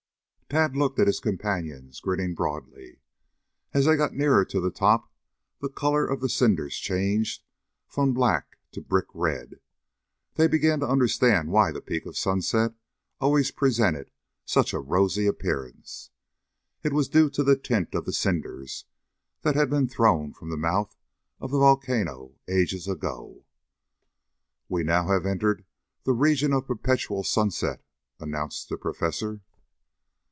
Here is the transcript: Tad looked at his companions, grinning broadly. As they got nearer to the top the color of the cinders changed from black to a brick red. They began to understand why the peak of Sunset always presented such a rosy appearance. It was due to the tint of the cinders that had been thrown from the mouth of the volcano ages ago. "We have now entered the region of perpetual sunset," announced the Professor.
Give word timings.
Tad 0.51 0.75
looked 0.75 0.99
at 0.99 1.07
his 1.07 1.21
companions, 1.21 2.01
grinning 2.01 2.35
broadly. 2.35 2.99
As 3.73 3.85
they 3.85 3.95
got 3.95 4.13
nearer 4.13 4.43
to 4.43 4.59
the 4.59 4.69
top 4.69 5.09
the 5.61 5.69
color 5.69 6.05
of 6.05 6.19
the 6.19 6.27
cinders 6.27 6.75
changed 6.75 7.45
from 7.87 8.13
black 8.13 8.57
to 8.73 8.81
a 8.81 8.83
brick 8.83 9.05
red. 9.13 9.61
They 10.33 10.47
began 10.49 10.81
to 10.81 10.89
understand 10.89 11.51
why 11.53 11.71
the 11.71 11.79
peak 11.79 12.05
of 12.05 12.17
Sunset 12.17 12.73
always 13.21 13.49
presented 13.49 14.11
such 14.43 14.73
a 14.73 14.79
rosy 14.81 15.25
appearance. 15.25 16.09
It 16.83 16.91
was 16.91 17.07
due 17.07 17.29
to 17.29 17.45
the 17.45 17.55
tint 17.55 17.95
of 17.95 18.03
the 18.03 18.11
cinders 18.11 18.83
that 19.43 19.55
had 19.55 19.69
been 19.69 19.87
thrown 19.87 20.33
from 20.33 20.49
the 20.49 20.57
mouth 20.57 20.97
of 21.39 21.51
the 21.51 21.59
volcano 21.59 22.35
ages 22.49 22.89
ago. 22.89 23.45
"We 24.67 24.81
have 24.85 25.05
now 25.23 25.31
entered 25.31 25.63
the 26.03 26.11
region 26.11 26.51
of 26.51 26.67
perpetual 26.67 27.23
sunset," 27.23 27.81
announced 28.19 28.67
the 28.67 28.75
Professor. 28.75 29.43